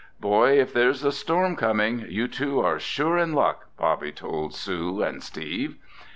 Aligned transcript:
"Boy, 0.19 0.59
if 0.59 0.73
there's 0.73 1.03
a 1.03 1.11
storm 1.11 1.55
coming, 1.55 2.07
you 2.09 2.27
two 2.27 2.59
are 2.59 2.79
sure 2.79 3.19
in 3.19 3.33
luck!" 3.33 3.67
Bobby 3.77 4.11
told 4.11 4.55
Sue 4.55 5.03
and 5.03 5.21
Steve. 5.21 5.75